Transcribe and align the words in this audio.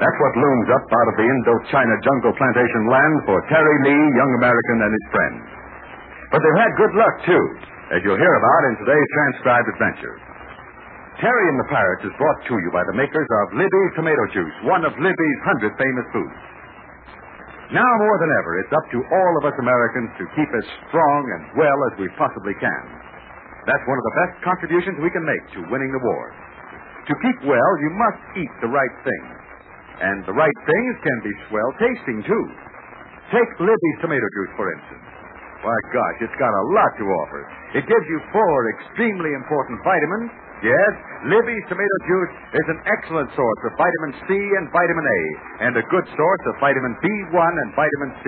That's 0.00 0.16
what 0.16 0.32
looms 0.40 0.68
up 0.72 0.84
out 0.88 1.08
of 1.12 1.16
the 1.20 1.28
Indochina 1.28 1.96
jungle 2.00 2.32
plantation 2.32 2.88
land 2.88 3.16
for 3.28 3.36
Terry 3.52 3.76
Lee, 3.84 4.04
young 4.16 4.32
American, 4.40 4.78
and 4.80 4.92
his 4.96 5.06
friends. 5.12 5.44
But 6.32 6.40
they've 6.40 6.62
had 6.64 6.72
good 6.80 6.94
luck, 6.96 7.14
too, 7.28 7.44
as 7.92 8.00
you'll 8.00 8.16
hear 8.16 8.36
about 8.40 8.62
in 8.72 8.74
today's 8.80 9.10
transcribed 9.12 9.68
adventure. 9.76 10.16
Terry 11.20 11.46
and 11.52 11.60
the 11.60 11.68
Pirates 11.68 12.08
is 12.08 12.16
brought 12.16 12.40
to 12.48 12.56
you 12.64 12.72
by 12.72 12.80
the 12.88 12.96
makers 12.96 13.28
of 13.44 13.52
Libby's 13.52 13.92
Tomato 13.92 14.24
Juice, 14.32 14.56
one 14.64 14.88
of 14.88 14.96
Libby's 14.96 15.40
hundred 15.44 15.76
famous 15.76 16.08
foods. 16.16 16.40
Now 17.76 17.90
more 18.00 18.16
than 18.24 18.32
ever, 18.40 18.52
it's 18.56 18.72
up 18.72 18.86
to 18.96 19.04
all 19.04 19.32
of 19.36 19.52
us 19.52 19.56
Americans 19.60 20.16
to 20.16 20.24
keep 20.32 20.48
as 20.48 20.66
strong 20.88 21.22
and 21.28 21.60
well 21.60 21.76
as 21.92 22.00
we 22.00 22.08
possibly 22.16 22.56
can. 22.56 22.84
That's 23.68 23.84
one 23.84 24.00
of 24.00 24.06
the 24.08 24.16
best 24.16 24.34
contributions 24.48 24.96
we 25.04 25.12
can 25.12 25.28
make 25.28 25.44
to 25.60 25.68
winning 25.68 25.92
the 25.92 26.00
war. 26.00 26.24
To 27.04 27.14
keep 27.20 27.38
well, 27.44 27.72
you 27.84 27.90
must 28.00 28.22
eat 28.40 28.52
the 28.64 28.72
right 28.72 28.96
things. 29.04 29.49
And 30.00 30.24
the 30.24 30.32
right 30.32 30.58
things 30.64 30.94
can 31.04 31.18
be 31.20 31.32
swell 31.48 31.70
tasting, 31.76 32.24
too. 32.24 32.44
Take 33.30 33.50
Libby's 33.60 33.98
tomato 34.00 34.26
juice, 34.32 34.52
for 34.56 34.66
instance. 34.72 35.04
Why, 35.60 35.76
gosh, 35.92 36.16
it's 36.24 36.38
got 36.40 36.48
a 36.48 36.64
lot 36.72 36.92
to 36.96 37.04
offer. 37.04 37.42
It 37.76 37.84
gives 37.84 38.06
you 38.08 38.18
four 38.32 38.58
extremely 38.80 39.36
important 39.36 39.76
vitamins. 39.84 40.32
Yes, 40.64 40.92
Libby's 41.28 41.66
tomato 41.68 41.96
juice 42.08 42.32
is 42.56 42.66
an 42.72 42.80
excellent 42.88 43.28
source 43.36 43.60
of 43.68 43.76
vitamin 43.76 44.12
C 44.24 44.32
and 44.32 44.72
vitamin 44.72 45.04
A, 45.04 45.20
and 45.68 45.72
a 45.76 45.84
good 45.92 46.06
source 46.16 46.42
of 46.48 46.54
vitamin 46.64 46.96
B1 47.04 47.52
and 47.60 47.70
vitamin 47.76 48.12
C. 48.24 48.26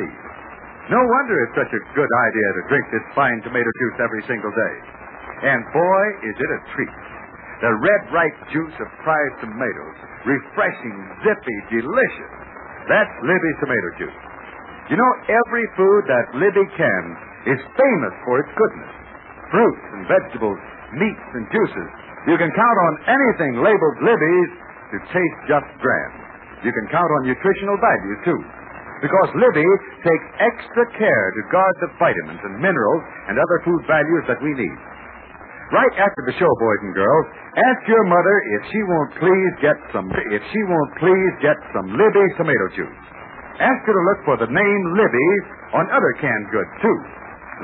No 0.92 1.00
wonder 1.00 1.34
it's 1.44 1.56
such 1.56 1.72
a 1.72 1.82
good 1.96 2.12
idea 2.28 2.48
to 2.52 2.62
drink 2.68 2.84
this 2.92 3.06
fine 3.16 3.40
tomato 3.44 3.70
juice 3.80 3.96
every 4.00 4.22
single 4.28 4.52
day. 4.52 4.74
And 5.48 5.60
boy, 5.72 6.04
is 6.28 6.36
it 6.36 6.50
a 6.52 6.60
treat. 6.76 6.94
The 7.62 7.70
red, 7.70 8.02
ripe 8.10 8.38
juice 8.50 8.74
of 8.82 8.88
prized 9.06 9.38
tomatoes. 9.38 9.96
Refreshing, 10.26 10.98
zippy, 11.22 11.58
delicious. 11.70 12.32
That's 12.90 13.14
Libby's 13.22 13.58
tomato 13.62 13.88
juice. 14.02 14.18
You 14.90 14.98
know, 14.98 15.12
every 15.30 15.66
food 15.78 16.02
that 16.10 16.26
Libby 16.42 16.66
can 16.74 17.04
is 17.46 17.60
famous 17.78 18.14
for 18.26 18.42
its 18.42 18.50
goodness. 18.58 18.92
Fruits 19.54 19.86
and 19.94 20.02
vegetables, 20.10 20.58
meats 20.98 21.28
and 21.38 21.46
juices. 21.54 21.90
You 22.26 22.34
can 22.34 22.50
count 22.50 22.78
on 22.90 22.92
anything 23.14 23.62
labeled 23.62 23.98
Libby's 24.02 24.50
to 24.94 24.96
taste 25.14 25.38
just 25.46 25.70
grand. 25.78 26.14
You 26.66 26.74
can 26.74 26.86
count 26.90 27.10
on 27.14 27.30
nutritional 27.30 27.78
value, 27.78 28.16
too. 28.26 28.40
Because 29.06 29.30
Libby 29.38 29.66
takes 30.02 30.26
extra 30.38 30.86
care 30.98 31.26
to 31.34 31.42
guard 31.50 31.74
the 31.82 31.90
vitamins 31.98 32.42
and 32.42 32.58
minerals 32.58 33.02
and 33.30 33.38
other 33.38 33.58
food 33.66 33.82
values 33.86 34.22
that 34.30 34.38
we 34.42 34.50
need. 34.54 34.78
Right 35.72 35.96
after 35.96 36.22
the 36.28 36.36
show, 36.36 36.52
boys 36.60 36.80
and 36.84 36.92
girls, 36.92 37.26
ask 37.56 37.80
your 37.88 38.04
mother 38.04 38.36
if 38.60 38.62
she 38.68 38.80
won't 38.84 39.12
please 39.16 39.52
get 39.64 39.80
some 39.88 40.12
if 40.12 40.44
she 40.52 40.60
won't 40.68 40.92
please 41.00 41.32
get 41.40 41.56
some 41.72 41.96
Libby's 41.96 42.36
tomato 42.36 42.68
juice. 42.76 43.00
Ask 43.56 43.80
her 43.88 43.96
to 43.96 44.04
look 44.12 44.20
for 44.28 44.36
the 44.36 44.52
name 44.52 44.82
Libby's 45.00 45.44
on 45.72 45.88
other 45.88 46.12
canned 46.20 46.52
goods 46.52 46.68
too. 46.84 46.98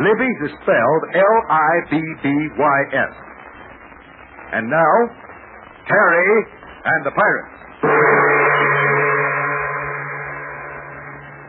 Libby's 0.09 0.41
is 0.49 0.57
spelled 0.65 1.03
L-I-B-B-Y-S. 1.21 3.15
And 4.57 4.73
now, 4.73 4.95
Terry 5.85 6.33
and 6.89 7.01
the 7.05 7.13
Pirates. 7.13 7.59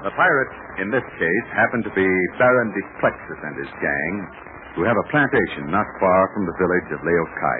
The 0.03 0.11
pirates, 0.15 0.55
in 0.79 0.91
this 0.91 1.03
case, 1.19 1.47
happen 1.55 1.83
to 1.83 1.91
be 1.91 2.07
Baron 2.39 2.71
Duplexis 2.71 3.39
and 3.47 3.55
his 3.59 3.71
gang, 3.83 4.15
who 4.77 4.83
have 4.85 4.97
a 4.97 5.09
plantation 5.09 5.73
not 5.73 5.87
far 5.97 6.21
from 6.33 6.45
the 6.45 6.57
village 6.59 6.89
of 6.93 7.01
Leokai. 7.01 7.59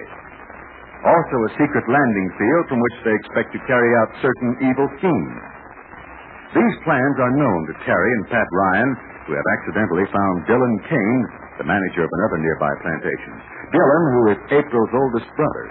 Also, 0.99 1.35
a 1.47 1.55
secret 1.55 1.85
landing 1.87 2.29
field 2.35 2.65
from 2.67 2.79
which 2.83 2.99
they 3.07 3.15
expect 3.15 3.55
to 3.55 3.65
carry 3.65 3.91
out 4.03 4.19
certain 4.19 4.51
evil 4.67 4.87
schemes. 4.99 5.35
These 6.51 6.75
plans 6.83 7.17
are 7.21 7.39
known 7.39 7.61
to 7.69 7.81
Terry 7.85 8.11
and 8.19 8.25
Pat 8.27 8.49
Ryan, 8.51 8.91
who 9.29 9.33
have 9.37 9.49
accidentally 9.61 10.09
found 10.09 10.49
Dillon 10.49 10.75
Kane, 10.89 11.21
the 11.61 11.69
manager 11.69 12.03
of 12.03 12.11
another 12.11 12.39
nearby 12.41 12.73
plantation. 12.81 13.33
Dylan, 13.69 14.03
who 14.11 14.23
is 14.33 14.39
April's 14.59 14.93
oldest 14.97 15.29
brother. 15.37 15.65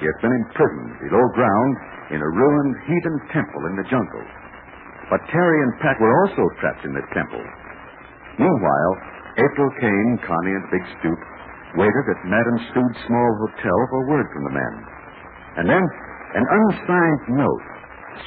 He 0.00 0.08
has 0.08 0.18
been 0.24 0.32
imprisoned 0.32 0.92
below 1.04 1.24
ground 1.36 1.72
in 2.16 2.20
a 2.24 2.32
ruined 2.32 2.76
heathen 2.88 3.16
temple 3.30 3.62
in 3.68 3.76
the 3.76 3.88
jungle. 3.92 4.26
But 5.12 5.22
Terry 5.30 5.58
and 5.62 5.78
Pat 5.84 6.00
were 6.00 6.14
also 6.24 6.42
trapped 6.58 6.84
in 6.88 6.96
this 6.96 7.06
temple. 7.14 7.44
Meanwhile, 8.40 8.92
April 9.36 9.70
Kane, 9.80 10.12
Connie, 10.24 10.56
and 10.56 10.66
Big 10.72 10.84
Stoop 10.96 11.20
waited 11.76 12.06
at 12.08 12.24
Madame 12.24 12.60
Stood's 12.72 13.00
small 13.04 13.30
hotel 13.44 13.78
for 13.92 14.08
word 14.08 14.26
from 14.32 14.44
the 14.48 14.54
men. 14.56 14.74
And 15.60 15.66
then 15.68 15.84
an 16.36 16.44
unsigned 16.48 17.36
note, 17.36 17.64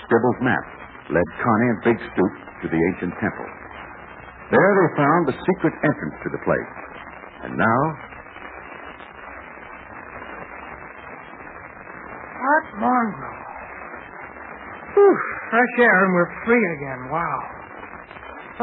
scribbled 0.05 0.39
map, 0.45 0.65
led 1.09 1.27
Connie 1.41 1.69
and 1.73 1.81
Big 1.81 1.97
Stoop 2.13 2.33
to 2.61 2.67
the 2.69 2.81
ancient 2.93 3.13
temple. 3.17 3.49
There 4.53 4.71
they 4.77 4.89
found 4.97 5.21
the 5.29 5.37
secret 5.37 5.73
entrance 5.81 6.17
to 6.25 6.29
the 6.29 6.41
place. 6.45 6.73
And 7.49 7.57
now, 7.57 7.81
Hot 12.39 12.65
mongrel. 12.79 13.37
Whew, 14.95 15.17
fresh 15.51 15.75
air 15.79 15.97
and 16.05 16.13
we're 16.13 16.33
free 16.45 16.65
again. 16.81 17.01
Wow. 17.11 17.39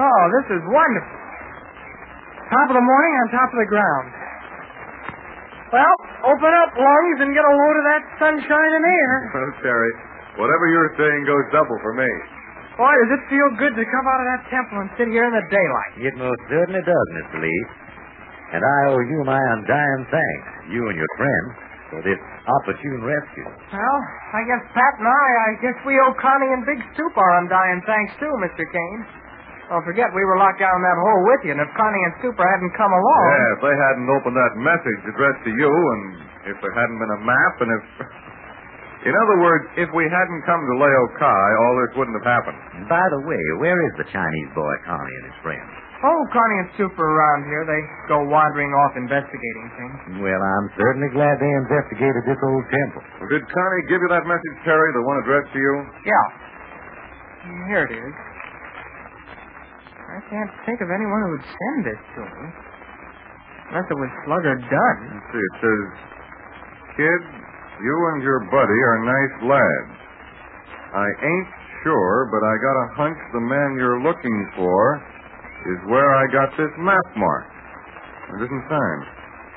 Oh, 0.00 0.22
this 0.40 0.58
is 0.58 0.62
wonderful. 0.66 1.15
Top 2.50 2.66
of 2.70 2.76
the 2.78 2.86
morning 2.86 3.12
on 3.20 3.24
top 3.34 3.50
of 3.50 3.58
the 3.58 3.70
ground. 3.70 4.06
Well, 5.74 5.96
open 6.30 6.52
up 6.62 6.70
lungs 6.78 7.18
and 7.26 7.30
get 7.34 7.42
a 7.42 7.54
load 7.54 7.74
of 7.74 7.84
that 7.90 8.02
sunshine 8.22 8.72
and 8.78 8.84
air. 9.02 9.10
well, 9.34 9.50
Terry, 9.66 9.92
whatever 10.38 10.64
you're 10.70 10.94
saying 10.94 11.20
goes 11.26 11.44
double 11.50 11.78
for 11.82 11.92
me. 11.98 12.06
Boy, 12.78 12.92
does 12.92 13.12
it 13.18 13.22
feel 13.32 13.48
good 13.56 13.74
to 13.74 13.84
come 13.88 14.06
out 14.06 14.20
of 14.20 14.28
that 14.36 14.42
temple 14.52 14.76
and 14.84 14.88
sit 15.00 15.08
here 15.08 15.24
in 15.26 15.32
the 15.34 15.46
daylight. 15.48 15.92
It 16.06 16.14
most 16.20 16.38
certainly 16.46 16.84
does, 16.84 17.06
Mr. 17.18 17.40
Lee. 17.40 17.62
And 18.52 18.62
I 18.62 18.78
owe 18.94 19.02
you 19.10 19.24
my 19.26 19.40
undying 19.58 20.04
thanks, 20.12 20.46
you 20.70 20.86
and 20.86 20.94
your 20.94 21.10
friends, 21.18 21.50
for 21.90 22.00
this 22.04 22.20
opportune 22.46 23.00
rescue. 23.02 23.48
Well, 23.74 23.98
I 24.38 24.44
guess 24.46 24.62
Pat 24.70 24.94
and 25.02 25.08
I, 25.08 25.26
I 25.34 25.50
guess 25.64 25.76
we 25.88 25.98
owe 25.98 26.14
Connie 26.20 26.52
and 26.52 26.62
Big 26.68 26.78
Stoop 26.94 27.10
our 27.16 27.32
undying 27.42 27.80
thanks 27.88 28.12
too, 28.22 28.30
Mr. 28.44 28.62
Kane. 28.70 29.02
Don't 29.66 29.82
forget, 29.82 30.06
we 30.14 30.22
were 30.22 30.38
locked 30.38 30.62
down 30.62 30.70
in 30.78 30.84
that 30.86 30.94
hole 30.94 31.22
with 31.26 31.40
you, 31.42 31.50
and 31.50 31.58
if 31.58 31.70
Connie 31.74 32.04
and 32.06 32.14
Super 32.22 32.46
hadn't 32.46 32.70
come 32.78 32.92
along. 32.94 33.24
Yeah, 33.34 33.54
if 33.58 33.60
they 33.66 33.76
hadn't 33.90 34.08
opened 34.14 34.38
that 34.38 34.54
message 34.62 35.00
addressed 35.10 35.42
to 35.42 35.50
you, 35.50 35.70
and 35.74 36.02
if 36.54 36.56
there 36.62 36.74
hadn't 36.74 36.98
been 37.02 37.12
a 37.18 37.22
map, 37.26 37.54
and 37.66 37.70
if. 37.74 37.84
In 39.06 39.14
other 39.14 39.38
words, 39.38 39.64
if 39.78 39.90
we 39.94 40.02
hadn't 40.10 40.42
come 40.50 40.58
to 40.58 40.74
Leo 40.82 41.04
Kai, 41.14 41.46
all 41.62 41.74
this 41.78 41.92
wouldn't 41.94 42.16
have 42.18 42.26
happened. 42.26 42.58
And 42.74 42.90
by 42.90 43.06
the 43.14 43.22
way, 43.22 43.38
where 43.62 43.78
is 43.86 43.92
the 44.02 44.08
Chinese 44.10 44.50
boy 44.50 44.74
Connie 44.82 45.16
and 45.22 45.26
his 45.30 45.38
friend? 45.46 45.62
Oh, 46.02 46.20
Connie 46.34 46.58
and 46.66 46.70
Super 46.74 47.06
are 47.06 47.14
around 47.14 47.46
here. 47.46 47.62
They 47.70 47.82
go 48.10 48.26
wandering 48.26 48.66
off 48.74 48.98
investigating 48.98 49.66
things. 49.78 49.96
Well, 50.26 50.42
I'm 50.42 50.66
certainly 50.74 51.10
glad 51.14 51.38
they 51.38 51.52
investigated 51.54 52.22
this 52.26 52.40
old 52.50 52.64
temple. 52.66 53.02
Well, 53.22 53.30
did 53.30 53.46
Connie 53.46 53.84
give 53.86 54.02
you 54.02 54.10
that 54.10 54.26
message, 54.26 54.56
Terry, 54.66 54.90
the 54.98 55.04
one 55.06 55.22
addressed 55.22 55.54
to 55.54 55.60
you? 55.60 55.74
Yeah. 56.02 56.26
Here 57.70 57.82
it 57.86 57.94
is. 57.94 58.14
I 60.16 60.20
can't 60.32 60.52
think 60.64 60.80
of 60.80 60.88
anyone 60.88 61.20
who 61.28 61.30
would 61.36 61.44
send 61.44 61.78
this 61.92 62.00
to 62.16 62.20
me. 62.24 62.44
Unless 63.68 63.84
it 63.92 63.98
was 64.00 64.10
Slugger 64.24 64.56
Dunn. 64.56 64.98
Let's 65.12 65.28
see, 65.28 65.44
it 65.44 65.56
says, 65.60 65.84
Kid, 66.96 67.20
you 67.84 67.96
and 68.16 68.24
your 68.24 68.40
buddy 68.48 68.80
are 68.80 68.98
nice 69.04 69.34
lads. 69.44 69.92
I 70.96 71.08
ain't 71.20 71.50
sure, 71.84 72.32
but 72.32 72.40
I 72.40 72.54
got 72.64 72.76
a 72.80 72.86
hunch 72.96 73.20
the 73.36 73.44
man 73.44 73.76
you're 73.76 74.00
looking 74.00 74.38
for 74.56 74.80
is 75.68 75.80
where 75.92 76.08
I 76.16 76.24
got 76.32 76.48
this 76.56 76.72
map 76.80 77.08
marked. 77.12 77.52
It 78.40 78.48
isn't 78.48 78.64
signed. 78.72 79.04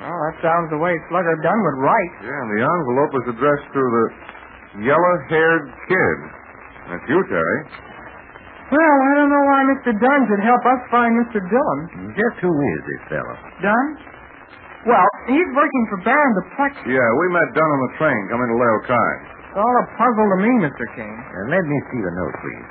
Well, 0.03 0.19
that 0.27 0.35
sounds 0.43 0.67
the 0.75 0.81
way 0.83 0.91
Slugger 1.07 1.39
Dunn 1.39 1.55
would 1.55 1.79
write. 1.79 2.13
Yeah, 2.19 2.35
and 2.35 2.49
the 2.51 2.61
envelope 2.67 3.13
is 3.15 3.25
addressed 3.31 3.69
to 3.71 3.83
the 3.95 4.05
yellow-haired 4.83 5.65
kid. 5.87 6.17
That's 6.91 7.05
you, 7.07 7.19
Terry. 7.31 7.59
Well, 8.69 8.97
I 9.01 9.11
don't 9.17 9.31
know 9.33 9.45
why 9.49 9.59
Mr. 9.73 9.89
Dunn 9.97 10.21
should 10.29 10.43
help 10.45 10.61
us 10.61 10.79
find 10.93 11.11
Mr. 11.25 11.41
Dillon. 11.41 12.13
Just 12.13 12.37
who 12.45 12.53
is 12.53 12.79
this 12.85 13.01
fellow? 13.09 13.35
Dunn? 13.65 13.87
Well, 14.85 15.07
he's 15.27 15.49
working 15.57 15.83
for 15.89 15.97
Baron 16.05 16.31
de 16.37 16.43
Duplexis. 16.53 16.85
Yeah, 16.87 17.09
we 17.17 17.25
met 17.33 17.47
Dunn 17.57 17.65
on 17.67 17.81
the 17.89 17.93
train 17.97 18.21
coming 18.29 18.47
to 18.53 18.57
Leo 18.61 18.77
Kai. 18.85 19.11
It's 19.49 19.57
all 19.57 19.75
a 19.75 19.85
puzzle 19.97 20.27
to 20.29 20.37
me, 20.45 20.51
Mr. 20.69 20.85
Kane. 20.93 21.19
Uh, 21.19 21.49
let 21.49 21.63
me 21.65 21.77
see 21.89 21.99
the 22.05 22.13
note, 22.13 22.35
please. 22.39 22.67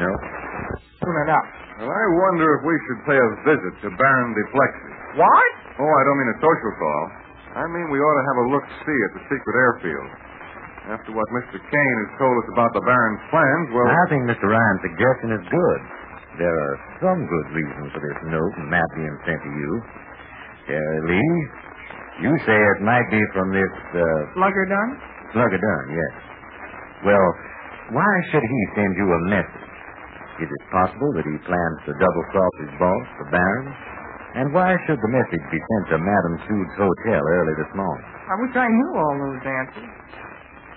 No. 0.00 0.10
Tune 1.04 1.18
it 1.22 1.30
up. 1.30 1.44
Well, 1.84 1.92
I 1.92 2.04
wonder 2.16 2.46
if 2.58 2.62
we 2.64 2.74
should 2.88 3.00
pay 3.04 3.18
a 3.20 3.28
visit 3.44 3.72
to 3.84 3.88
Baron 3.94 4.30
Duplexis. 4.32 4.94
What? 5.20 5.52
Oh, 5.84 5.90
I 5.90 6.00
don't 6.08 6.18
mean 6.18 6.32
a 6.32 6.38
social 6.40 6.72
call. 6.80 7.02
I 7.54 7.64
mean 7.70 7.86
we 7.92 7.98
ought 8.02 8.18
to 8.18 8.24
have 8.26 8.38
a 8.42 8.46
look-see 8.50 8.98
at 9.06 9.12
the 9.14 9.22
secret 9.30 9.54
airfield. 9.54 10.08
After 10.84 11.16
what 11.16 11.24
Mr. 11.32 11.56
Kane 11.56 11.98
has 12.04 12.12
told 12.20 12.34
us 12.44 12.48
about 12.52 12.68
the 12.76 12.84
Baron's 12.84 13.24
plans, 13.32 13.66
well... 13.72 13.88
I 13.88 14.04
think 14.12 14.28
Mr. 14.28 14.44
Ryan's 14.52 14.82
suggestion 14.84 15.28
is 15.32 15.44
good. 15.48 15.80
There 16.44 16.52
are 16.52 16.76
some 17.00 17.24
good 17.24 17.48
reasons 17.56 17.88
for 17.88 18.04
this 18.04 18.20
note 18.28 18.52
and 18.60 18.68
map 18.68 18.84
being 18.92 19.16
sent 19.24 19.40
to 19.40 19.52
you. 19.54 19.70
Uh, 19.80 20.96
Lee, 21.08 21.36
you 22.28 22.32
say 22.44 22.52
it 22.52 22.80
might 22.84 23.08
be 23.08 23.22
from 23.32 23.48
this, 23.48 23.72
uh, 23.96 24.04
Slugger 24.36 24.66
Dunn? 24.68 24.90
Slugger 25.32 25.56
Dunn, 25.56 25.84
yes. 25.96 26.12
Well, 27.08 27.28
why 27.96 28.12
should 28.28 28.44
he 28.44 28.60
send 28.76 28.92
you 29.00 29.08
a 29.08 29.20
message? 29.32 29.64
Is 30.44 30.50
it 30.52 30.62
possible 30.68 31.16
that 31.16 31.24
he 31.24 31.36
plans 31.48 31.78
to 31.88 31.96
double-cross 31.96 32.54
his 32.60 32.72
boss, 32.76 33.06
the 33.24 33.28
Baron? 33.32 33.72
And 34.34 34.46
why 34.52 34.74
should 34.84 34.98
the 34.98 35.12
message 35.14 35.44
be 35.48 35.60
sent 35.62 35.84
to 35.94 35.96
Madame 35.96 36.36
Sood's 36.44 36.74
hotel 36.76 37.22
early 37.22 37.54
this 37.56 37.72
morning? 37.72 38.04
I 38.28 38.34
wish 38.42 38.52
I 38.52 38.66
knew 38.66 38.90
all 38.98 39.14
those 39.16 39.44
answers. 39.46 39.94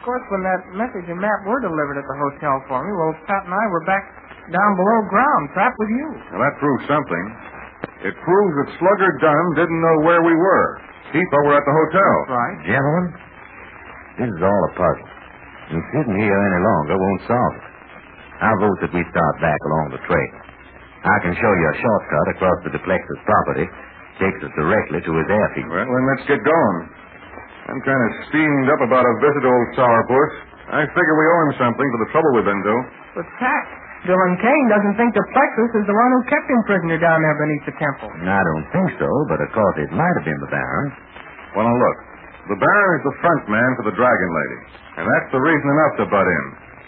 Of 0.08 0.16
course, 0.16 0.32
when 0.32 0.40
that 0.48 0.64
message 0.72 1.04
and 1.12 1.20
map 1.20 1.44
were 1.44 1.60
delivered 1.60 2.00
at 2.00 2.08
the 2.08 2.16
hotel 2.16 2.64
for 2.72 2.80
me, 2.80 2.96
well, 2.96 3.12
Pat 3.28 3.44
and 3.44 3.52
I 3.52 3.66
were 3.68 3.84
back 3.84 4.08
down 4.56 4.72
below 4.80 5.04
ground, 5.12 5.52
trapped 5.52 5.76
with 5.76 5.92
you. 5.92 6.08
Well, 6.32 6.48
that 6.48 6.56
proves 6.64 6.88
something. 6.88 7.24
It 8.08 8.16
proves 8.24 8.54
that 8.56 8.70
Slugger 8.80 9.12
Dunn 9.20 9.46
didn't 9.60 9.82
know 9.84 10.08
where 10.08 10.24
we 10.24 10.32
were. 10.32 10.68
He 11.12 11.20
thought 11.28 11.44
we 11.44 11.52
were 11.52 11.60
at 11.60 11.68
the 11.68 11.76
hotel. 11.76 12.14
Right. 12.32 12.58
Gentlemen, 12.72 13.06
this 14.16 14.32
is 14.32 14.40
all 14.48 14.62
a 14.64 14.74
puzzle. 14.80 15.12
And 15.76 15.84
sitting 15.92 16.16
here 16.24 16.40
any 16.40 16.62
longer 16.64 16.96
won't 16.96 17.24
solve 17.28 17.54
it. 17.60 17.66
I 18.48 18.52
vote 18.64 18.80
that 18.88 18.96
we 18.96 19.04
start 19.12 19.34
back 19.44 19.60
along 19.68 19.92
the 19.92 20.00
trail. 20.08 20.34
I 21.04 21.20
can 21.20 21.36
show 21.36 21.52
you 21.52 21.68
a 21.68 21.76
shortcut 21.84 22.28
across 22.32 22.58
the 22.64 22.72
Duplexis 22.80 23.20
property. 23.28 23.68
Takes 24.24 24.40
us 24.40 24.56
directly 24.56 25.04
to 25.04 25.12
his 25.20 25.28
airfield. 25.28 25.68
Well, 25.68 25.84
then 25.84 26.06
let's 26.16 26.26
get 26.32 26.40
going. 26.48 26.80
I'm 27.68 27.82
kind 27.84 28.02
of 28.08 28.10
steamed 28.32 28.68
up 28.72 28.82
about 28.88 29.04
a 29.04 29.14
visit 29.20 29.42
to 29.44 29.50
old 29.52 29.70
Sourpuss. 29.76 30.32
I 30.72 30.84
figure 30.88 31.16
we 31.20 31.26
owe 31.28 31.42
him 31.48 31.54
something 31.60 31.88
for 31.96 32.00
the 32.04 32.10
trouble 32.16 32.30
we've 32.36 32.48
been 32.48 32.64
through. 32.64 32.84
But 33.20 33.28
Pat, 33.40 33.66
Dillon 34.08 34.36
Kane 34.40 34.68
doesn't 34.72 34.96
think 34.96 35.16
Duplexis 35.16 35.72
is 35.80 35.86
the 35.88 35.96
one 35.96 36.10
who 36.16 36.22
kept 36.32 36.48
him 36.48 36.62
prisoner 36.68 37.00
down 37.00 37.20
there 37.20 37.38
beneath 37.40 37.66
the 37.68 37.76
temple. 37.80 38.10
I 38.24 38.40
don't 38.44 38.68
think 38.72 38.88
so, 39.00 39.10
but 39.32 39.40
of 39.44 39.50
course 39.52 39.76
it 39.84 39.92
might 39.92 40.16
have 40.20 40.26
been 40.28 40.40
the 40.44 40.52
Baron. 40.52 40.88
Well, 41.56 41.68
now 41.68 41.76
look. 41.76 41.98
The 42.48 42.60
Baron 42.60 42.92
is 43.00 43.04
the 43.04 43.16
front 43.20 43.44
man 43.52 43.70
for 43.76 43.84
the 43.92 43.96
Dragon 44.00 44.30
Lady. 44.32 44.60
And 45.00 45.06
that's 45.08 45.30
the 45.36 45.42
reason 45.44 45.68
enough 45.68 45.94
to 46.00 46.04
butt 46.08 46.24
in. 46.28 46.46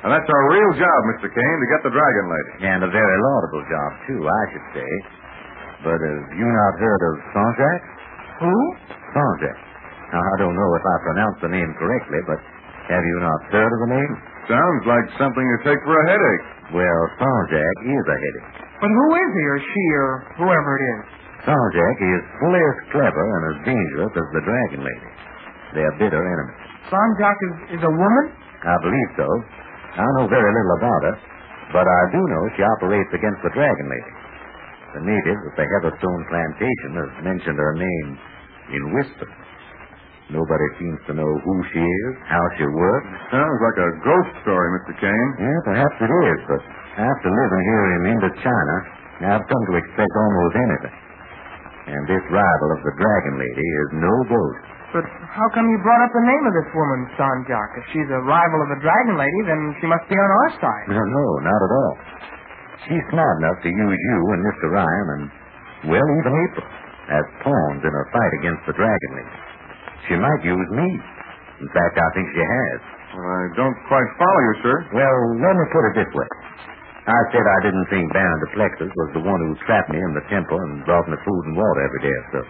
And 0.08 0.10
that's 0.16 0.28
our 0.32 0.44
real 0.56 0.72
job, 0.80 1.00
Mr. 1.12 1.28
Kane, 1.28 1.58
to 1.60 1.68
get 1.76 1.82
the 1.84 1.92
Dragon 1.92 2.26
Lady. 2.32 2.52
And 2.72 2.80
a 2.88 2.92
very 2.92 3.18
laudable 3.20 3.64
job, 3.68 3.90
too, 4.08 4.22
I 4.24 4.42
should 4.56 4.68
say. 4.80 4.92
But 5.84 6.00
have 6.00 6.24
you 6.40 6.48
not 6.48 6.74
heard 6.80 7.02
of 7.04 7.14
Sanjak? 7.36 7.80
Who? 8.48 8.56
Sanjak. 9.12 9.60
Now, 10.10 10.22
I 10.26 10.36
don't 10.42 10.58
know 10.58 10.72
if 10.74 10.84
I 10.86 10.96
pronounced 11.06 11.42
the 11.46 11.54
name 11.54 11.70
correctly, 11.78 12.22
but 12.26 12.40
have 12.90 13.04
you 13.06 13.18
not 13.22 13.40
heard 13.54 13.70
of 13.70 13.80
the 13.86 13.92
name? 13.94 14.14
Sounds 14.50 14.84
like 14.90 15.06
something 15.22 15.46
you 15.46 15.58
take 15.62 15.78
for 15.86 15.94
a 15.94 16.06
headache. 16.10 16.46
Well, 16.74 17.02
Sanjak 17.22 17.76
is 17.86 18.06
a 18.10 18.18
headache. 18.18 18.50
But 18.82 18.90
who 18.90 19.08
is 19.14 19.30
he, 19.38 19.44
or 19.46 19.60
she, 19.62 19.86
or 19.94 20.10
whoever 20.42 20.72
it 20.78 20.84
is? 20.90 21.02
Sanjak 21.46 21.98
is 22.02 22.22
fully 22.42 22.62
as 22.62 22.78
clever 22.90 23.22
and 23.22 23.44
as 23.54 23.58
dangerous 23.70 24.14
as 24.18 24.28
the 24.34 24.44
Dragon 24.50 24.82
Lady. 24.82 25.10
They're 25.78 25.96
bitter 26.02 26.22
enemies. 26.26 26.62
Sanjak 26.90 27.38
is, 27.46 27.54
is 27.78 27.84
a 27.86 27.94
woman? 27.94 28.26
I 28.66 28.76
believe 28.82 29.10
so. 29.14 29.28
I 29.94 30.06
know 30.18 30.26
very 30.26 30.50
little 30.50 30.76
about 30.82 31.02
her, 31.14 31.16
but 31.70 31.86
I 31.86 32.02
do 32.10 32.18
know 32.18 32.44
she 32.58 32.64
operates 32.66 33.14
against 33.14 33.42
the 33.46 33.54
Dragon 33.54 33.88
Lady. 33.94 34.14
The 34.98 35.04
natives 35.06 35.42
at 35.46 35.54
the 35.54 35.66
Heatherstone 35.70 36.24
plantation 36.34 36.90
have 36.98 37.14
mentioned 37.22 37.62
her 37.62 37.74
name 37.78 38.10
in 38.74 38.82
whispers. 38.98 39.38
Nobody 40.30 40.68
seems 40.78 41.02
to 41.10 41.14
know 41.18 41.26
who 41.42 41.56
she 41.74 41.82
is, 41.82 42.14
how 42.30 42.44
she 42.62 42.66
works. 42.70 43.10
Sounds 43.34 43.60
like 43.66 43.78
a 43.82 43.90
ghost 44.06 44.32
story, 44.46 44.68
Mr. 44.78 44.94
Kane. 45.02 45.30
Yeah, 45.42 45.60
perhaps 45.66 45.98
it 46.06 46.12
is, 46.14 46.40
but 46.46 46.62
after 47.02 47.28
living 47.34 47.64
here 47.66 47.86
in 47.98 48.02
Indochina, 48.14 48.78
I've 49.26 49.46
come 49.50 49.64
to 49.74 49.76
expect 49.82 50.14
almost 50.14 50.54
anything. 50.54 50.96
And 51.90 52.02
this 52.06 52.22
rival 52.30 52.70
of 52.78 52.82
the 52.86 52.94
Dragon 53.02 53.36
Lady 53.42 53.66
is 53.66 53.90
no 53.98 54.14
ghost. 54.30 54.62
But 54.94 55.06
how 55.34 55.50
come 55.58 55.66
you 55.70 55.82
brought 55.82 56.02
up 56.06 56.14
the 56.14 56.26
name 56.26 56.44
of 56.46 56.54
this 56.54 56.70
woman, 56.78 57.00
Sanjak? 57.18 57.70
If 57.82 57.86
she's 57.94 58.10
a 58.14 58.22
rival 58.22 58.60
of 58.66 58.70
the 58.74 58.82
Dragon 58.86 59.18
Lady, 59.18 59.42
then 59.50 59.62
she 59.82 59.90
must 59.90 60.06
be 60.10 60.18
on 60.18 60.30
our 60.30 60.50
side. 60.62 60.86
No, 60.94 61.02
no, 61.02 61.26
not 61.42 61.58
at 61.62 61.72
all. 61.74 61.96
She's 62.86 63.06
smart 63.10 63.36
enough 63.42 63.58
to 63.66 63.70
use 63.70 63.98
you 63.98 64.20
and 64.34 64.42
Mr. 64.46 64.66
Ryan 64.78 65.08
and, 65.18 65.24
well, 65.90 66.08
even 66.22 66.34
April 66.38 66.68
as 67.10 67.26
pawns 67.42 67.82
in 67.82 67.90
her 67.90 68.08
fight 68.14 68.34
against 68.46 68.62
the 68.70 68.74
Dragon 68.78 69.12
Lady. 69.18 69.38
She 70.10 70.18
might 70.18 70.42
use 70.42 70.70
me. 70.74 70.88
In 71.62 71.70
fact, 71.70 71.96
I 72.02 72.10
think 72.18 72.26
she 72.34 72.42
has. 72.42 72.80
Well, 73.14 73.30
I 73.30 73.44
don't 73.54 73.78
quite 73.86 74.10
follow 74.18 74.42
you, 74.50 74.56
sir. 74.66 74.76
Well, 74.98 75.18
let 75.38 75.54
me 75.54 75.66
put 75.70 75.84
it 75.94 75.94
this 76.02 76.12
way. 76.18 76.30
I 77.10 77.20
said 77.34 77.42
I 77.42 77.60
didn't 77.66 77.88
think 77.90 78.06
Baron 78.14 78.40
Duplexis 78.46 78.90
was 78.94 79.10
the 79.18 79.24
one 79.26 79.40
who 79.42 79.58
trapped 79.66 79.90
me 79.90 79.98
in 79.98 80.14
the 80.14 80.26
temple 80.30 80.58
and 80.62 80.86
brought 80.86 81.10
me 81.10 81.18
food 81.26 81.44
and 81.50 81.56
water 81.58 81.82
every 81.86 82.02
day 82.06 82.14
or 82.14 82.26
so. 82.38 82.42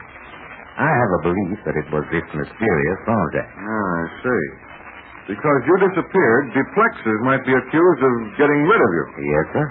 I 0.79 0.87
have 0.87 1.11
a 1.19 1.21
belief 1.31 1.57
that 1.67 1.75
it 1.79 1.87
was 1.91 2.03
this 2.11 2.27
mysterious 2.31 2.99
Sanjak. 3.07 3.47
Ah, 3.55 3.91
I 3.99 4.05
see. 4.23 4.45
Because 5.35 5.59
you 5.67 5.75
disappeared, 5.83 6.43
Duplexis 6.55 7.19
might 7.23 7.43
be 7.47 7.55
accused 7.55 8.01
of 8.03 8.13
getting 8.35 8.61
rid 8.67 8.81
of 8.83 8.91
you. 8.95 9.05
Yes, 9.19 9.45
sir. 9.55 9.65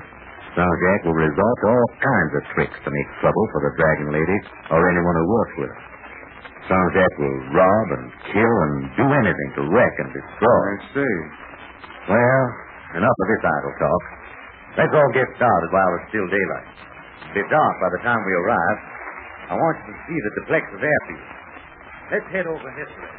Sanjak 0.56 1.00
will 1.04 1.16
resort 1.20 1.56
to 1.64 1.66
all 1.68 1.88
kinds 2.00 2.32
of 2.36 2.42
tricks 2.56 2.78
to 2.84 2.90
make 2.92 3.08
trouble 3.20 3.44
for 3.52 3.60
the 3.68 3.72
Dragon 3.76 4.08
Lady 4.12 4.38
or 4.72 4.80
anyone 4.88 5.16
who 5.20 5.26
works 5.28 5.54
with 5.64 5.70
her. 5.72 5.80
Sanjak 6.68 7.12
will 7.16 7.38
rob 7.56 7.86
and 7.96 8.06
kill 8.28 8.56
and 8.68 8.74
do 9.00 9.06
anything 9.08 9.50
to 9.56 9.62
wreck 9.72 9.94
and 10.04 10.12
destroy. 10.12 10.62
I 10.68 10.76
see. 10.92 11.16
Well, 12.12 12.44
enough 13.00 13.18
of 13.24 13.26
this 13.32 13.40
idle 13.40 13.74
talk. 13.80 14.02
Let's 14.76 14.92
all 14.92 15.12
get 15.16 15.28
started 15.40 15.68
while 15.72 15.90
it's 15.96 16.08
still 16.12 16.28
daylight. 16.28 16.68
It'll 17.32 17.40
be 17.40 17.44
dark 17.48 17.74
by 17.80 17.88
the 17.96 18.00
time 18.04 18.20
we 18.20 18.34
arrive. 18.44 18.78
I 19.48 19.54
want 19.56 19.76
you 19.80 19.96
to 19.96 20.00
see 20.12 20.18
the 20.20 20.32
Duplexis 20.44 20.82
airfield. 20.84 21.28
Let's 22.12 22.28
head 22.36 22.46
over 22.46 22.68
this 22.76 22.92
way. 22.92 23.16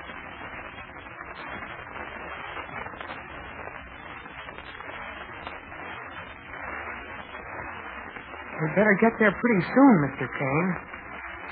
We'd 8.61 8.75
better 8.75 8.95
get 9.01 9.13
there 9.17 9.33
pretty 9.33 9.63
soon, 9.73 9.93
Mr. 10.05 10.27
Kane. 10.37 10.98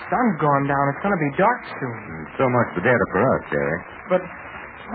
Sun's 0.07 0.35
gone 0.39 0.65
down. 0.71 0.83
It's 0.95 1.03
going 1.03 1.15
to 1.15 1.23
be 1.23 1.31
dark 1.35 1.59
soon. 1.79 1.97
Mm, 1.99 2.23
so 2.39 2.45
much 2.47 2.67
the 2.79 2.83
better 2.83 3.05
for 3.11 3.21
us, 3.21 3.41
Terry. 3.51 3.79
But 4.07 4.21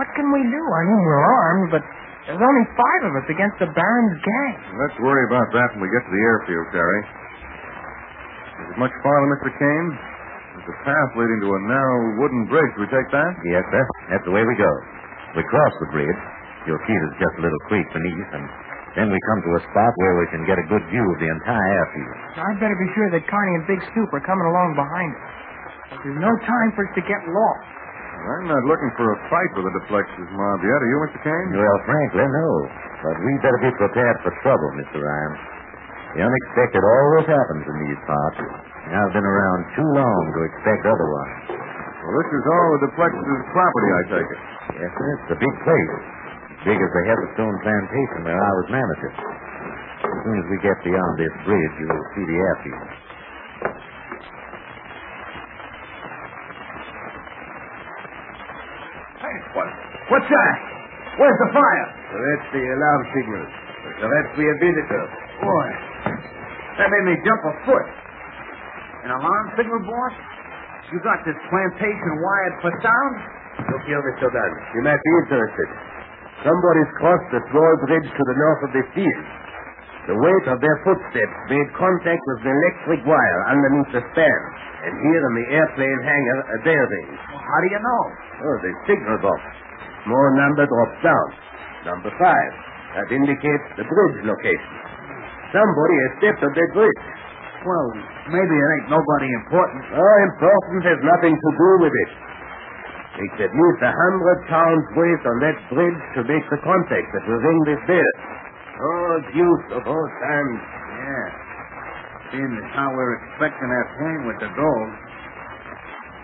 what 0.00 0.08
can 0.16 0.32
we 0.32 0.40
do? 0.48 0.62
I 0.62 0.80
mean, 0.88 1.00
we're 1.04 1.24
armed, 1.28 1.68
but 1.68 1.84
there's 2.24 2.40
only 2.40 2.64
five 2.72 3.02
of 3.08 3.12
us 3.20 3.26
against 3.28 3.56
the 3.60 3.68
Baron's 3.76 4.16
gang. 4.24 4.54
Let's 4.80 4.96
worry 5.04 5.24
about 5.28 5.48
that 5.52 5.68
when 5.76 5.84
we 5.84 5.90
get 5.92 6.02
to 6.08 6.12
the 6.16 6.22
airfield, 6.32 6.66
Terry. 6.72 7.00
Is 8.62 8.66
it 8.72 8.78
much 8.80 8.94
farther, 9.04 9.28
Mr. 9.36 9.50
Kane? 9.52 9.88
There's 10.56 10.68
a 10.72 10.78
path 10.84 11.10
leading 11.20 11.40
to 11.44 11.50
a 11.50 11.60
narrow 11.68 11.98
wooden 12.20 12.42
bridge. 12.48 12.72
We 12.80 12.86
take 12.88 13.08
that? 13.12 13.32
Yes, 13.44 13.64
sir. 13.68 13.84
That's 14.12 14.24
the 14.24 14.32
way 14.32 14.44
we 14.48 14.56
go. 14.56 14.72
We 15.36 15.42
cross 15.48 15.74
the 15.84 15.90
bridge. 15.92 16.20
You'll 16.68 16.80
see 16.86 16.94
there's 16.94 17.18
just 17.20 17.34
a 17.36 17.42
little 17.42 17.62
creek 17.68 17.88
beneath, 17.90 18.30
and 18.38 18.44
then 18.98 19.08
we 19.08 19.18
come 19.32 19.40
to 19.40 19.52
a 19.56 19.62
spot 19.72 19.92
where 19.96 20.14
we 20.20 20.26
can 20.28 20.42
get 20.44 20.60
a 20.60 20.66
good 20.68 20.84
view 20.92 21.04
of 21.04 21.16
the 21.20 21.30
entire 21.32 21.68
airfield. 21.80 22.16
I'd 22.44 22.60
better 22.60 22.76
be 22.76 22.88
sure 22.92 23.08
that 23.16 23.24
Connie 23.24 23.54
and 23.56 23.64
Big 23.68 23.80
Stoop 23.92 24.08
are 24.12 24.24
coming 24.24 24.44
along 24.44 24.76
behind 24.76 25.10
us. 25.16 25.32
There's 26.04 26.20
no 26.20 26.32
time 26.44 26.70
for 26.76 26.84
us 26.88 26.92
to 26.96 27.02
get 27.04 27.20
lost. 27.28 27.68
I'm 28.22 28.46
not 28.46 28.62
looking 28.70 28.92
for 28.94 29.06
a 29.12 29.18
fight 29.26 29.50
with 29.58 29.66
the 29.66 29.74
Duplexis 29.82 30.30
mob 30.30 30.58
yet. 30.62 30.78
Are 30.78 30.90
you, 30.92 30.98
Mr. 31.10 31.20
Kane? 31.26 31.48
Well, 31.58 31.78
frankly, 31.88 32.22
no. 32.22 32.48
But 33.02 33.16
we 33.18 33.32
better 33.42 33.60
be 33.66 33.72
prepared 33.82 34.16
for 34.22 34.30
trouble, 34.46 34.68
Mr. 34.78 35.02
Ryan. 35.02 35.34
The 36.14 36.22
unexpected 36.22 36.82
always 36.86 37.26
happens 37.26 37.64
in 37.66 37.76
these 37.88 38.00
parts. 38.06 38.38
And 38.86 38.92
I've 38.94 39.14
been 39.16 39.26
around 39.26 39.60
too 39.74 39.88
long 39.90 40.22
to 40.38 40.40
expect 40.52 40.82
otherwise. 40.86 41.34
Well, 41.98 42.14
this 42.18 42.30
is 42.30 42.44
all 42.46 42.70
the 42.82 42.90
Plexus 42.94 43.42
property, 43.56 43.88
I 43.90 44.02
take 44.10 44.28
it. 44.30 44.40
Yes, 44.86 44.90
sir. 44.92 45.08
It's 45.26 45.32
a 45.34 45.40
big 45.42 45.54
place. 45.66 45.94
As 46.62 46.70
big 46.70 46.78
as 46.78 46.92
the 46.94 47.04
Heatherstone 47.10 47.58
plantation 47.66 48.22
where 48.22 48.38
I 48.38 48.52
was 48.54 48.66
manager. 48.70 49.10
As 49.10 50.18
soon 50.22 50.36
as 50.38 50.46
we 50.46 50.62
get 50.62 50.78
beyond 50.86 51.18
this 51.18 51.34
bridge, 51.42 51.74
you'll 51.82 52.06
see 52.14 52.22
the 52.22 52.38
airfield. 52.38 52.88
Hey, 59.18 59.36
what? 59.58 59.66
What's 60.06 60.30
that? 60.30 60.56
Where's 61.18 61.38
the 61.42 61.50
fire? 61.50 61.88
that's 62.14 62.48
the 62.54 62.62
alarm 62.62 63.02
signal. 63.10 63.42
So 63.98 64.04
that's 64.06 64.30
the 64.38 64.46
visitor. 64.62 65.04
Boy, 65.42 65.68
that 66.78 66.86
made 66.94 67.06
me 67.10 67.14
jump 67.26 67.42
a 67.42 67.54
foot. 67.66 67.86
An 69.02 69.10
alarm 69.18 69.46
signal, 69.58 69.82
boss? 69.82 70.14
You 70.94 71.02
got 71.02 71.26
this 71.26 71.34
plantation 71.50 72.12
wired 72.22 72.54
for 72.62 72.70
sound? 72.86 73.14
Look 73.66 73.82
here, 73.82 73.98
Mr. 73.98 74.30
Dunn. 74.30 74.52
You 74.78 74.86
might 74.86 75.02
be 75.02 75.12
interested. 75.26 75.91
Somebody's 76.42 76.92
crossed 76.98 77.30
the 77.30 77.42
small 77.54 77.72
bridge 77.86 78.10
to 78.10 78.22
the 78.26 78.36
north 78.36 78.62
of 78.66 78.72
the 78.74 78.84
field. 78.98 79.26
The 80.10 80.18
weight 80.18 80.46
of 80.50 80.58
their 80.58 80.78
footsteps 80.82 81.36
made 81.46 81.68
contact 81.78 82.18
with 82.26 82.42
the 82.42 82.50
electric 82.50 83.06
wire 83.06 83.40
underneath 83.46 83.90
the 83.94 84.02
span. 84.02 84.40
And 84.82 84.94
here 84.98 85.22
in 85.22 85.34
the 85.38 85.46
airplane 85.54 86.00
hangar 86.02 86.38
uh, 86.42 86.52
are 86.58 86.62
their 86.66 86.84
rings. 86.90 87.20
How 87.30 87.58
do 87.62 87.68
you 87.70 87.78
know? 87.78 88.02
Oh, 88.42 88.56
the 88.58 88.72
signal 88.90 89.18
box. 89.22 89.40
Small 90.02 90.28
number 90.34 90.66
drops 90.66 90.98
down. 91.06 91.28
Number 91.86 92.10
five. 92.18 92.52
That 92.98 93.08
indicates 93.14 93.66
the 93.78 93.86
bridge 93.86 94.18
location. 94.26 94.74
Somebody 95.54 95.96
has 96.02 96.10
stepped 96.18 96.42
on 96.42 96.52
that 96.52 96.70
bridge. 96.74 97.02
Well, 97.62 97.88
maybe 98.34 98.54
it 98.58 98.68
ain't 98.82 98.90
nobody 98.90 99.28
important. 99.38 99.80
Oh, 99.94 100.16
important 100.34 100.80
has 100.82 100.98
nothing 101.06 101.34
to 101.38 101.50
do 101.54 101.70
with 101.86 101.94
it. 101.94 102.10
It's 103.12 103.38
at 103.44 103.52
least 103.52 103.80
a 103.84 103.92
hundred 103.92 104.38
pounds 104.48 104.86
weight 104.96 105.22
on 105.28 105.36
that 105.44 105.58
bridge 105.68 106.02
to 106.16 106.20
make 106.24 106.44
the 106.48 106.60
contact 106.64 107.06
that 107.12 107.22
will 107.28 107.42
ring 107.44 107.60
this 107.68 107.82
bell. 107.84 108.12
Oh, 108.80 109.12
use 109.36 109.66
of 109.76 109.82
all 109.84 110.08
times. 110.24 110.58
Yeah. 110.96 111.26
Seeing 112.32 112.52
as 112.56 112.68
how 112.72 112.88
we're 112.96 113.14
expecting 113.20 113.68
that 113.68 113.88
plane 114.00 114.22
with 114.24 114.38
the 114.40 114.50
gold. 114.56 114.92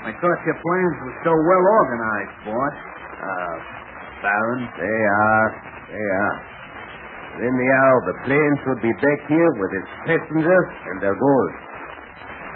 I 0.08 0.16
thought 0.16 0.40
your 0.48 0.56
plans 0.64 0.96
were 1.04 1.16
so 1.28 1.32
well 1.36 1.64
organized, 1.76 2.34
boss. 2.48 2.76
Ah, 3.20 3.56
Baron, 4.24 4.62
they 4.80 5.00
are. 5.04 5.48
They 5.92 6.08
are. 6.24 6.36
Within 7.36 7.54
the 7.54 7.70
hour, 7.70 7.96
the 8.08 8.16
plane 8.24 8.54
should 8.64 8.80
be 8.80 8.94
back 9.04 9.20
here 9.28 9.50
with 9.60 9.72
its 9.76 9.90
passengers 10.08 10.68
and 10.88 10.96
their 11.04 11.14
gold. 11.14 11.52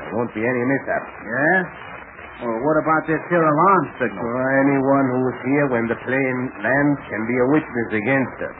There 0.08 0.12
won't 0.16 0.32
be 0.34 0.40
any 0.42 0.62
mishap. 0.64 1.04
Yeah? 1.22 1.60
Well, 2.40 2.58
what 2.64 2.76
about 2.80 3.04
this 3.06 3.20
here 3.28 3.44
alarm 3.44 3.84
signal? 4.00 4.18
For 4.24 4.46
anyone 4.64 5.06
who 5.12 5.20
was 5.28 5.38
here 5.44 5.66
when 5.76 5.84
the 5.86 5.98
plane 6.02 6.40
lands 6.64 7.00
can 7.12 7.22
be 7.28 7.36
a 7.38 7.46
witness 7.52 7.88
against 7.92 8.38
us. 8.48 8.58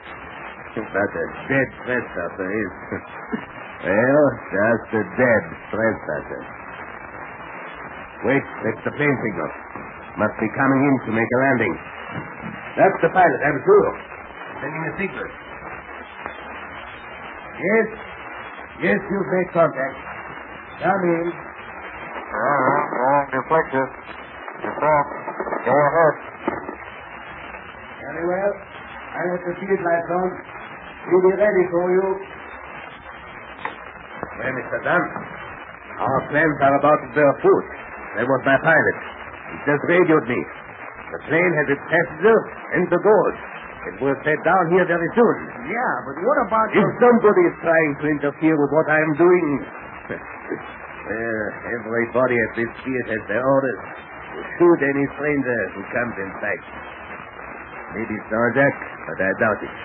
But 0.76 1.10
a 1.12 1.24
dead 1.48 1.68
trespasser 1.84 2.48
is. 2.48 2.72
well, 3.88 4.24
just 4.52 4.88
a 5.00 5.02
dead 5.18 5.42
trespasser. 5.72 6.42
Wait, 8.28 8.44
that's 8.62 8.82
the 8.86 8.92
plane 8.94 9.16
signal. 9.24 9.50
Must 10.20 10.36
be 10.38 10.48
coming 10.54 10.80
in 10.86 10.94
to 11.08 11.10
make 11.16 11.26
a 11.26 11.38
landing. 11.42 11.74
That's 12.76 12.98
the 13.02 13.10
pilot, 13.10 13.40
I'm 13.44 13.60
sure. 13.66 13.90
Sending 14.62 14.82
a 14.84 14.92
signal. 15.00 15.28
Yes. 17.58 17.86
Yes, 18.80 19.00
you've 19.10 19.30
made 19.32 19.48
contact. 19.52 19.96
Come 20.80 21.02
in. 21.04 21.26
Ah. 22.32 22.71
Uh, 22.92 23.20
deflector. 23.32 23.84
Yourself. 24.62 25.06
Go 25.64 25.72
ahead. 25.72 26.14
Very 28.02 28.24
well. 28.28 28.52
I'll 29.12 29.30
have 29.32 29.42
the 29.48 29.54
field 29.60 29.80
lights 29.82 30.10
on. 30.12 30.28
We'll 31.08 31.24
be 31.32 31.34
ready 31.40 31.64
for 31.72 31.84
you. 31.88 32.06
Well, 34.38 34.52
Mr. 34.58 34.78
Dunn, 34.84 35.04
our 36.02 36.20
plans 36.30 36.56
are 36.62 36.76
about 36.78 36.98
to 37.04 37.08
bear 37.16 37.32
fruit. 37.40 37.66
That 38.16 38.26
was 38.28 38.40
my 38.44 38.58
pilot. 38.60 38.96
He 39.52 39.56
just 39.68 39.82
radioed 39.88 40.26
me. 40.28 40.40
The 41.12 41.20
plane 41.28 41.52
has 41.60 41.66
its 41.76 41.84
passenger 41.88 42.36
and 42.76 42.84
the 42.88 43.00
gold. 43.00 43.34
It 43.82 43.94
will 43.98 44.16
set 44.22 44.38
down 44.46 44.64
here 44.72 44.86
very 44.86 45.10
soon. 45.18 45.36
Yeah, 45.66 45.92
but 46.06 46.16
what 46.22 46.38
about 46.46 46.68
If 46.70 46.86
somebody 47.02 47.42
is 47.50 47.56
trying 47.66 47.92
to 47.98 48.06
interfere 48.14 48.54
with 48.56 48.70
what 48.70 48.86
I 48.88 48.98
am 49.02 49.12
doing, 49.18 49.46
well, 51.02 51.44
everybody 51.82 52.36
at 52.38 52.52
this 52.56 52.72
field 52.86 53.06
has 53.10 53.22
their 53.26 53.42
orders 53.42 53.82
to 54.32 54.40
shoot 54.58 54.78
any 54.80 55.06
stranger 55.18 55.60
who 55.74 55.82
comes 55.90 56.14
in 56.18 56.30
sight. 56.38 56.64
Maybe 57.92 58.16
Jack, 58.30 58.74
but 59.04 59.18
I 59.20 59.30
doubt 59.36 59.60
it. 59.60 59.76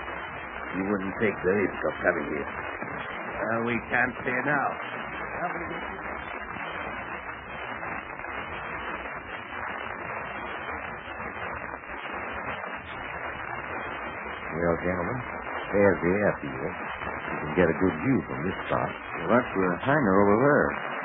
He 0.78 0.82
wouldn't 0.88 1.16
take 1.20 1.36
the 1.44 1.54
risk 1.58 1.80
of 1.90 1.94
coming 2.06 2.28
here. 2.32 2.48
Well, 2.48 3.64
we 3.66 3.76
can't 3.92 4.16
say 4.24 4.38
now. 4.46 4.68
Well, 14.58 14.78
gentlemen, 14.82 15.20
there's 15.72 16.00
the 16.02 16.14
airfield. 16.18 16.56
You 16.58 17.38
can 17.44 17.54
get 17.60 17.68
a 17.70 17.78
good 17.78 17.96
view 18.08 18.18
from 18.26 18.40
this 18.48 18.58
spot. 18.68 18.90
Well, 18.90 19.30
that's 19.38 19.52
the 19.54 19.68
hangar 19.84 20.16
over 20.18 20.36
there. 20.42 20.97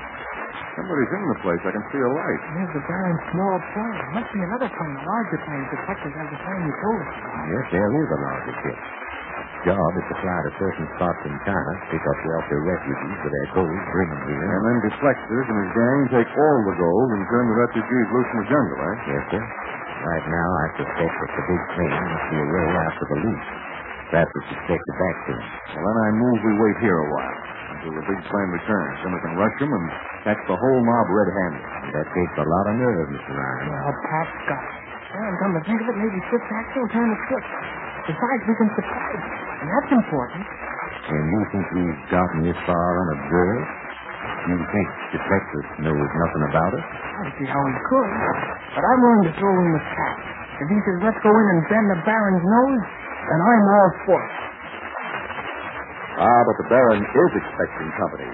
Somebody's 0.82 1.14
in 1.14 1.24
the 1.30 1.38
place. 1.46 1.62
I 1.62 1.70
can 1.78 1.86
see 1.94 2.02
a 2.02 2.10
light. 2.10 2.42
There's 2.58 2.74
the 2.74 2.82
Baron's 2.90 3.22
small 3.30 3.54
plane. 3.70 4.02
Must 4.18 4.30
be 4.34 4.42
another 4.42 4.66
plane, 4.66 4.98
a 4.98 5.04
larger 5.06 5.38
plane. 5.46 5.62
Detectives 5.70 6.10
have 6.18 6.26
the 6.26 6.40
plane 6.42 6.62
you 6.66 6.74
told 6.82 6.98
us. 7.06 7.14
Yes, 7.54 7.64
there 7.70 7.90
is 8.02 8.08
a 8.10 8.18
larger 8.18 8.54
ship. 8.66 8.78
Its 8.82 9.58
job 9.62 9.90
is 9.94 10.06
to 10.10 10.16
fly 10.18 10.38
to 10.42 10.50
certain 10.58 10.86
spots 10.98 11.22
in 11.22 11.34
China, 11.46 11.72
pick 11.86 12.02
up 12.02 12.18
wealthy 12.26 12.58
refugees 12.66 13.18
with 13.22 13.30
their 13.30 13.48
gold, 13.54 13.78
bring 13.94 14.10
them 14.10 14.22
here. 14.26 14.42
And 14.42 14.62
then 14.66 14.78
Deflectors 14.90 15.46
and 15.54 15.58
his 15.62 15.70
gang 15.70 15.98
take 16.18 16.30
all 16.34 16.58
the 16.66 16.74
gold 16.74 17.08
and 17.14 17.22
turn 17.30 17.46
the 17.46 17.58
refugees 17.62 18.06
loose 18.10 18.30
in 18.34 18.38
the 18.42 18.48
jungle, 18.50 18.78
eh? 18.82 18.96
Yes, 19.06 19.22
sir. 19.38 19.42
Right 20.02 20.26
now, 20.34 20.48
I 20.50 20.66
suspect 20.82 21.14
that 21.14 21.30
the 21.30 21.44
big 21.46 21.62
plane 21.78 21.94
must 22.10 22.26
be 22.26 22.38
away 22.42 22.66
after 22.90 23.04
the 23.06 23.18
loot. 23.22 23.44
Perhaps 24.10 24.34
it's 24.34 24.50
expected 24.50 24.94
back 24.98 25.16
soon. 25.30 25.44
Well, 25.78 25.82
then 25.94 25.98
I 26.02 26.10
move 26.10 26.38
we 26.42 26.52
wait 26.58 26.76
here 26.82 26.98
a 26.98 27.06
while 27.06 27.61
until 27.78 27.92
the 27.96 28.04
big 28.06 28.20
plane 28.28 28.50
returns. 28.52 28.94
Then 29.02 29.10
we 29.16 29.20
can 29.24 29.34
rush 29.40 29.56
them 29.60 29.70
and 29.72 29.84
catch 30.28 30.40
the 30.46 30.56
whole 30.58 30.80
mob 30.84 31.06
red-handed. 31.08 31.64
That 31.96 32.06
takes 32.12 32.34
a 32.40 32.46
lot 32.46 32.64
of 32.68 32.74
nerve, 32.78 33.08
Mr. 33.12 33.32
Ryan. 33.32 33.66
Oh, 33.68 33.80
well, 33.88 33.96
Pat's 34.06 34.36
got 34.48 34.62
it. 34.62 34.74
Well, 35.12 35.32
come 35.44 35.52
to 35.56 35.62
think 35.68 35.78
of 35.80 35.86
it, 35.92 35.96
maybe 36.00 36.18
Fifth 36.32 36.48
Axel 36.48 36.78
will 36.84 36.92
turn 36.96 37.08
the 37.12 37.20
trick. 37.28 37.44
Besides, 38.08 38.42
we 38.48 38.54
can 38.56 38.68
surprise 38.74 39.12
him, 39.12 39.24
and 39.62 39.68
that's 39.68 39.90
important. 39.92 40.42
And 41.02 41.24
you 41.28 41.40
think 41.52 41.64
we've 41.76 42.02
gotten 42.08 42.38
this 42.48 42.58
far 42.64 42.88
unobserved? 43.04 43.68
You 44.48 44.58
think 44.58 44.88
Detective 45.14 45.66
knows 45.86 46.10
nothing 46.18 46.42
about 46.50 46.72
it? 46.74 46.82
I 46.82 47.08
don't 47.22 47.34
see 47.38 47.46
how 47.46 47.62
he 47.62 47.74
could. 47.86 48.10
But 48.74 48.82
I'm 48.82 48.98
willing 49.04 49.24
to 49.30 49.32
throw 49.38 49.52
in 49.54 49.70
the 49.70 49.82
hat. 49.82 50.18
If 50.62 50.66
he 50.70 50.78
says, 50.82 50.96
let's 51.02 51.20
go 51.22 51.30
in 51.30 51.46
and 51.54 51.60
bend 51.70 51.86
the 51.94 51.98
Baron's 52.06 52.42
nose, 52.42 52.82
then 53.30 53.38
I'm 53.38 53.64
all 53.70 53.90
for 54.06 54.18
it. 54.18 54.34
Ah, 56.20 56.40
but 56.44 56.56
the 56.60 56.68
Baron 56.68 57.00
is 57.00 57.30
expecting 57.40 57.88
company. 57.96 58.30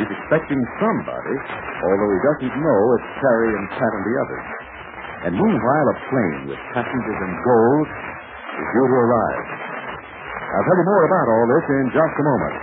He's 0.00 0.10
expecting 0.10 0.60
somebody, 0.80 1.36
although 1.84 2.10
he 2.14 2.20
doesn't 2.24 2.54
know 2.56 2.80
it's 2.96 3.08
Terry 3.20 3.50
and 3.52 3.66
Pat 3.76 3.92
and 3.92 4.04
the 4.06 4.16
others. 4.16 4.46
And 5.28 5.32
meanwhile, 5.34 5.86
a 5.92 5.96
plane 6.08 6.40
with 6.48 6.60
passengers 6.72 7.20
and 7.26 7.34
gold 7.42 7.88
is 7.88 8.66
due 8.72 8.88
to 8.88 8.96
arrive. 8.96 9.46
I'll 10.48 10.64
tell 10.64 10.78
you 10.80 10.86
more 10.88 11.04
about 11.04 11.26
all 11.28 11.46
this 11.52 11.66
in 11.68 11.84
just 11.92 12.14
a 12.16 12.24
moment. 12.24 12.56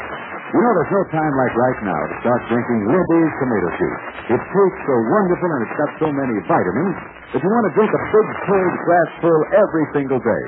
You 0.56 0.62
know, 0.64 0.74
there's 0.80 0.94
no 0.96 1.04
time 1.12 1.34
like 1.36 1.54
right 1.54 1.80
now 1.84 2.02
to 2.08 2.16
start 2.24 2.42
drinking 2.48 2.80
Libby's 2.88 3.34
tomato 3.44 3.70
juice. 3.76 4.04
It 4.34 4.42
tastes 4.42 4.82
so 4.88 4.96
wonderful 5.12 5.50
and 5.52 5.62
it's 5.68 5.78
got 5.78 5.92
so 6.00 6.10
many 6.16 6.36
vitamins 6.48 6.98
that 7.36 7.40
you 7.44 7.50
want 7.52 7.66
to 7.70 7.74
drink 7.76 7.92
a 7.92 8.02
big 8.10 8.28
cold 8.48 8.74
glass 8.88 9.10
full 9.20 9.42
every 9.52 9.86
single 9.94 10.22
day. 10.24 10.46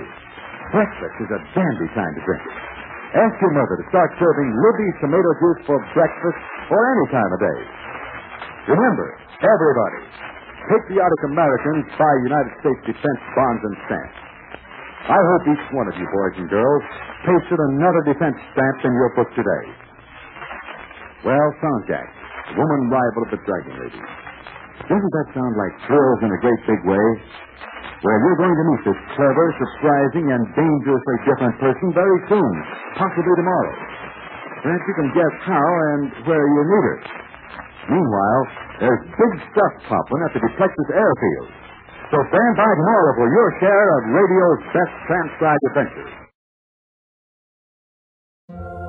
Breakfast 0.72 1.16
is 1.22 1.30
a 1.36 1.40
dandy 1.54 1.90
time 1.92 2.14
to 2.18 2.22
drink 2.24 2.42
it. 2.48 2.56
Ask 3.16 3.36
your 3.40 3.56
mother 3.56 3.76
to 3.80 3.86
start 3.88 4.12
serving 4.20 4.50
Libby's 4.52 4.98
tomato 5.00 5.32
juice 5.40 5.62
for 5.64 5.80
breakfast 5.96 6.42
or 6.68 6.82
any 6.92 7.06
time 7.16 7.32
of 7.32 7.40
day. 7.40 7.60
Remember, 8.68 9.08
everybody, 9.40 10.02
patriotic 10.68 11.22
Americans 11.32 11.88
buy 11.96 12.14
United 12.28 12.54
States 12.60 12.82
defense 12.84 13.22
bonds 13.32 13.64
and 13.64 13.76
stamps. 13.88 14.18
I 15.08 15.16
hope 15.24 15.44
each 15.56 15.66
one 15.72 15.88
of 15.88 15.96
you 15.96 16.04
boys 16.04 16.36
and 16.36 16.52
girls 16.52 16.84
pasted 17.24 17.60
another 17.80 18.04
defense 18.12 18.36
stamp 18.52 18.78
in 18.84 18.92
your 18.92 19.16
book 19.16 19.32
today. 19.40 19.66
Well, 21.24 21.48
Sanjak, 21.64 22.12
woman 22.60 22.92
rival 22.92 23.24
of 23.24 23.32
the 23.32 23.40
Dragon 23.48 23.88
Lady. 23.88 24.04
Doesn't 24.84 25.14
that 25.16 25.28
sound 25.32 25.56
like 25.56 25.74
thrills 25.88 26.20
in 26.28 26.32
a 26.36 26.40
great 26.44 26.62
big 26.68 26.82
way? 26.84 27.08
Well, 27.98 28.14
you're 28.14 28.38
going 28.38 28.54
to 28.54 28.66
meet 28.70 28.82
this 28.94 29.02
clever, 29.18 29.46
surprising, 29.58 30.30
and 30.30 30.46
dangerously 30.54 31.18
different 31.26 31.58
person 31.58 31.88
very 31.98 32.20
soon, 32.30 32.54
possibly 32.94 33.34
tomorrow. 33.42 33.74
Perhaps 34.62 34.86
you 34.86 34.96
can 35.02 35.10
guess 35.18 35.36
how 35.50 35.70
and 35.98 36.14
where 36.30 36.46
you 36.46 36.62
meet 36.62 36.86
her. 36.94 36.98
Meanwhile, 37.90 38.42
there's 38.86 39.02
big 39.02 39.34
stuff 39.50 39.74
popping 39.90 40.22
at 40.30 40.32
the 40.38 40.42
Detectives 40.46 40.92
Airfield. 40.94 41.50
So 42.14 42.18
stand 42.22 42.54
by 42.54 42.70
tomorrow 42.70 43.12
for 43.18 43.28
your 43.34 43.50
share 43.66 43.88
of 43.98 44.02
radio's 44.14 44.62
best 44.78 44.94
transcribed 45.10 45.64
adventures. 45.74 46.14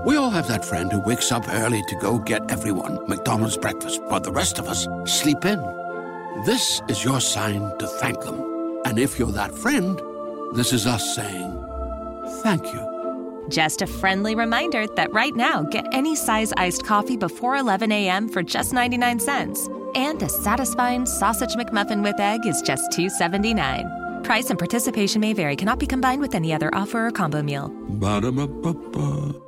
We 0.04 0.16
all 0.16 0.30
have 0.30 0.48
that 0.48 0.64
friend 0.64 0.92
who 0.92 1.00
wakes 1.00 1.32
up 1.32 1.48
early 1.48 1.82
to 1.88 1.96
go 1.96 2.18
get 2.18 2.50
everyone 2.50 3.00
McDonald's 3.08 3.56
breakfast, 3.56 4.02
while 4.08 4.20
the 4.20 4.32
rest 4.32 4.58
of 4.58 4.68
us 4.68 4.86
sleep 5.06 5.44
in. 5.44 5.60
This 6.44 6.82
is 6.88 7.02
your 7.02 7.20
sign 7.20 7.72
to 7.78 7.86
thank 7.86 8.20
them. 8.20 8.57
And 8.88 8.98
if 8.98 9.18
you're 9.18 9.32
that 9.32 9.54
friend, 9.54 10.00
this 10.54 10.72
is 10.72 10.86
us 10.86 11.14
saying 11.14 11.52
thank 12.42 12.64
you. 12.72 13.46
Just 13.50 13.82
a 13.82 13.86
friendly 13.86 14.34
reminder 14.34 14.86
that 14.96 15.12
right 15.12 15.36
now, 15.36 15.62
get 15.62 15.84
any 15.92 16.16
size 16.16 16.54
iced 16.56 16.86
coffee 16.86 17.18
before 17.18 17.56
11 17.56 17.92
a.m. 17.92 18.30
for 18.30 18.42
just 18.42 18.72
99 18.72 19.20
cents. 19.20 19.68
And 19.94 20.22
a 20.22 20.28
satisfying 20.30 21.04
sausage 21.04 21.54
McMuffin 21.54 22.02
with 22.02 22.18
egg 22.18 22.46
is 22.46 22.62
just 22.62 22.90
$2.79. 22.92 24.24
Price 24.24 24.48
and 24.48 24.58
participation 24.58 25.20
may 25.20 25.34
vary, 25.34 25.54
cannot 25.54 25.78
be 25.78 25.86
combined 25.86 26.22
with 26.22 26.34
any 26.34 26.54
other 26.54 26.74
offer 26.74 27.08
or 27.08 27.10
combo 27.10 27.42
meal. 27.42 27.68
Ba-da-ba-ba-ba. 27.68 29.47